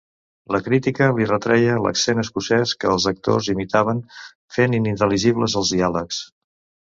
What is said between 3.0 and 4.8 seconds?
actors imitaven, fent